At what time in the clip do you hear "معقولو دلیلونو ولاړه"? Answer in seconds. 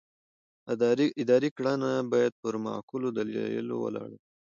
2.65-4.05